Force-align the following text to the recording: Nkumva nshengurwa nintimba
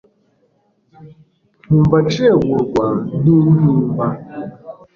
Nkumva 1.65 1.95
nshengurwa 2.05 2.87
nintimba 3.23 4.07